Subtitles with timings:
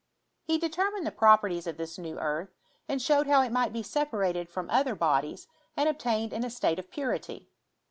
[0.41, 2.55] He determined the properties of this new earth,
[2.89, 6.49] and showed how it might be sepa rated from other bodies and obtained in a
[6.49, 7.49] state of purity.